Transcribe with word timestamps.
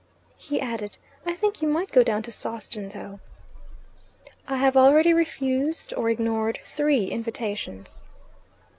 He 0.39 0.59
added, 0.59 0.97
"I 1.27 1.35
think 1.35 1.61
you 1.61 1.67
might 1.67 1.91
go 1.91 2.01
down 2.01 2.23
to 2.23 2.31
Sawston, 2.31 2.89
though." 2.89 3.19
"I 4.47 4.57
have 4.57 4.75
already 4.75 5.13
refused 5.13 5.93
or 5.93 6.09
ignored 6.09 6.59
three 6.65 7.11
invitations." 7.11 8.01